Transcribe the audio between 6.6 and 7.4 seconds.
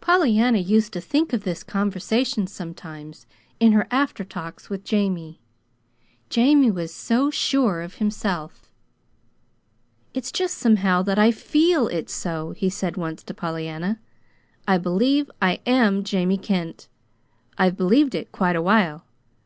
was so